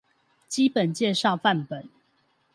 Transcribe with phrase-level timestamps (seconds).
[0.47, 1.87] 基本介紹範本